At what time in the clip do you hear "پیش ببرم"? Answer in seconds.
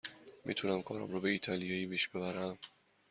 1.89-2.57